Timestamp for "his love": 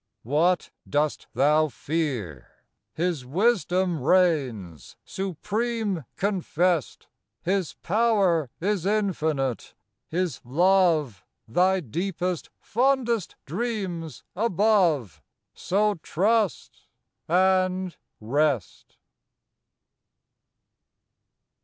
10.07-11.23